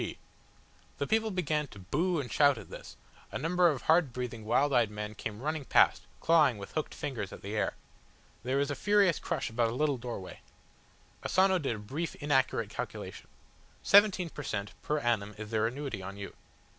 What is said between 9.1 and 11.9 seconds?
crush about a little doorway. Asano did a